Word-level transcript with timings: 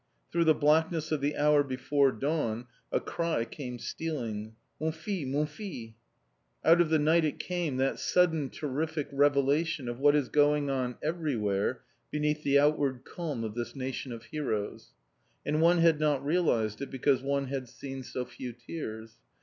Through 0.31 0.45
the 0.45 0.55
blackness 0.55 1.11
of 1.11 1.21
the 1.21 1.35
hour 1.37 1.61
before 1.61 2.11
dawn 2.11 2.65
a 2.91 2.99
cry 2.99 3.45
came 3.45 3.77
stealing: 3.77 4.55
"Mon 4.79 4.91
fils! 4.91 5.27
Mon 5.27 5.45
fils!" 5.45 5.93
Out 6.65 6.81
of 6.81 6.89
the 6.89 6.97
night 6.97 7.23
it 7.23 7.37
came, 7.37 7.77
that 7.77 7.99
sudden 7.99 8.49
terrific 8.49 9.09
revelation 9.11 9.87
of 9.87 9.99
what 9.99 10.15
is 10.15 10.27
going 10.29 10.71
on 10.71 10.97
everywhere 11.03 11.83
beneath 12.09 12.41
the 12.41 12.57
outward 12.57 13.05
calm 13.05 13.43
of 13.43 13.53
this 13.53 13.75
nation 13.75 14.11
of 14.11 14.23
heroes. 14.23 14.95
And 15.45 15.61
one 15.61 15.77
had 15.77 15.99
not 15.99 16.25
realised 16.25 16.81
it 16.81 16.89
because 16.89 17.21
one 17.21 17.45
had 17.45 17.69
seen 17.69 18.01
so 18.01 18.25
few 18.25 18.53
tears. 18.53 19.17